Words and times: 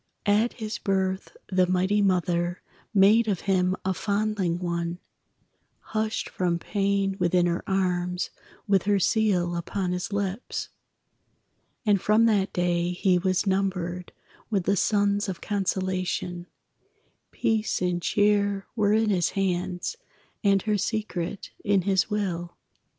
At 0.25 0.53
his 0.53 0.79
birth 0.79 1.37
the 1.51 1.67
mighty 1.67 2.01
Mother 2.01 2.63
Made 2.91 3.27
of 3.27 3.41
him 3.41 3.75
a 3.85 3.93
fondling 3.93 4.57
one, 4.57 4.97
Hushed 5.93 6.27
from 6.27 6.57
pain 6.57 7.15
within 7.19 7.45
her 7.45 7.63
arms, 7.69 8.31
With 8.67 8.81
her 8.85 8.97
seal 8.97 9.55
upon 9.55 9.91
his 9.91 10.11
lips; 10.11 10.69
And 11.85 12.01
from 12.01 12.25
that 12.25 12.51
day 12.51 12.93
he 12.93 13.19
was 13.19 13.45
numbered 13.45 14.11
With 14.49 14.63
the 14.63 14.75
sons 14.75 15.29
of 15.29 15.39
consolation, 15.39 16.47
Peace 17.29 17.79
and 17.79 18.01
cheer 18.01 18.65
were 18.75 18.93
in 18.93 19.11
his 19.11 19.29
hands, 19.37 19.97
And 20.43 20.63
her 20.63 20.79
secret 20.79 21.51
in 21.63 21.83
his 21.83 22.09
will. 22.09 22.57